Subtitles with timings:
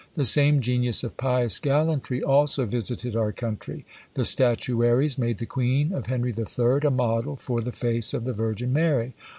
[0.15, 3.85] The same genius of pious gallantry also visited our country.
[4.15, 6.79] The statuaries made the queen of Henry III.
[6.81, 9.13] a model for the face of the Virgin Mary.